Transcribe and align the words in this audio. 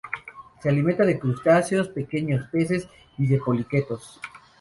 Se 0.63 0.67
alimenta 0.67 1.05
de 1.05 1.19
crustáceos, 1.19 1.89
pequeños 1.89 2.47
peces 2.47 2.87
y 3.19 3.27
de 3.27 3.37
poliquetos. 3.37 4.19